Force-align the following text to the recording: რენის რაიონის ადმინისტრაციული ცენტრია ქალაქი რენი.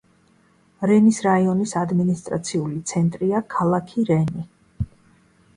რენის 0.91 1.19
რაიონის 1.25 1.75
ადმინისტრაციული 1.81 2.81
ცენტრია 2.93 3.45
ქალაქი 3.57 4.07
რენი. 4.11 4.49